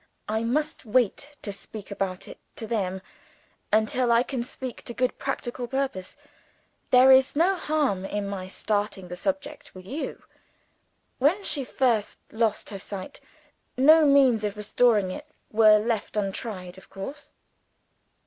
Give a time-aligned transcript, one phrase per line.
[0.27, 3.03] I must wait to speak about it to them,
[3.71, 6.17] until I can speak to good practical purpose.
[6.89, 10.23] There is no harm in my starting the subject with you.
[11.19, 13.21] When she first lost her sight,
[13.77, 17.29] no means of restoring it were left untried, of course?"